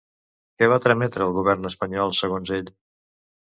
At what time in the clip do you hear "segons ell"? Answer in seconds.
2.23-2.75